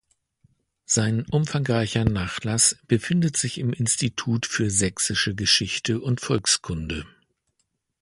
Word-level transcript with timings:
Sein 0.87 1.27
umfangreicher 1.29 2.05
Nachlass 2.05 2.75
befindet 2.87 3.37
sich 3.37 3.59
im 3.59 3.71
Institut 3.71 4.47
für 4.47 4.71
Sächsische 4.71 5.35
Geschichte 5.35 5.99
und 6.01 6.21
Volkskunde. 6.21 7.05